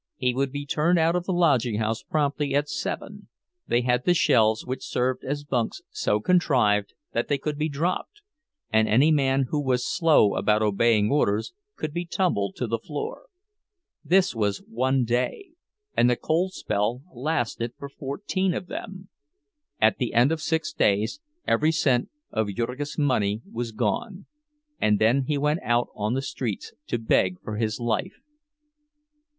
[0.15, 4.65] He would be turned out of the lodging house promptly at seven—they had the shelves
[4.65, 8.23] which served as bunks so contrived that they could be dropped,
[8.73, 13.27] and any man who was slow about obeying orders could be tumbled to the floor.
[14.03, 15.51] This was one day,
[15.95, 19.07] and the cold spell lasted for fourteen of them.
[19.79, 24.25] At the end of six days every cent of Jurgis' money was gone;
[24.79, 28.19] and then he went out on the streets to beg for his life.